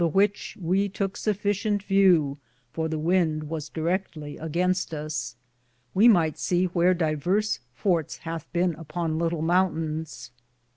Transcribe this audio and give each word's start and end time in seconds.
which 0.13 0.57
we 0.59 0.89
tooke 0.89 1.13
sufficlente 1.13 1.83
vew, 1.83 2.39
for 2.71 2.89
the 2.89 2.97
wynde 2.97 3.43
was 3.43 3.69
directly 3.69 4.35
againste 4.35 4.93
us; 4.93 5.35
we 5.93 6.07
myghte 6.07 6.39
se 6.39 6.65
whear 6.69 6.95
divers 6.97 7.59
fortes 7.71 8.21
hathe 8.23 8.47
bene 8.51 8.73
upon 8.79 9.19
litle 9.19 9.43
mountayns. 9.43 10.31